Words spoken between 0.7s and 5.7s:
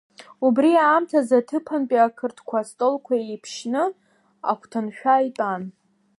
аамҭазын аҭыԥантәи ақырҭқәа астолқәа еиԥшьны агәҭаншәа итәан.